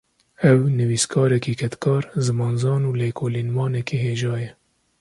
Ew, 0.51 0.59
nivîskarekî 0.77 1.53
kedkar, 1.61 2.03
zimanzan 2.25 2.81
û 2.89 2.91
lêkolînvanekî 3.01 3.97
hêja 4.05 4.35
ye 4.43 4.51